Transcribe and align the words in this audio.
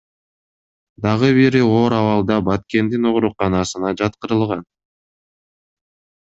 Дагы 1.05 1.27
бири 1.37 1.61
оор 1.65 1.95
абалда 1.97 2.37
Баткендин 2.47 3.05
ооруканасына 3.11 3.93
жаткырылган. 4.01 4.65